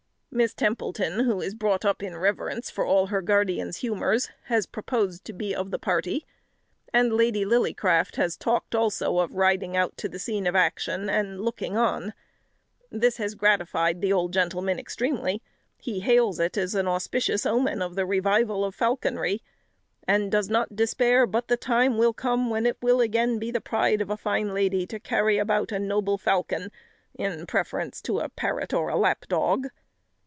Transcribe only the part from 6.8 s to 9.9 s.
and Lady Lillycraft has talked also of riding